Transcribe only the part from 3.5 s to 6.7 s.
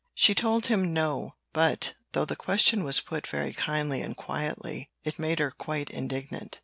kindly and quietly, it made her quite indignant.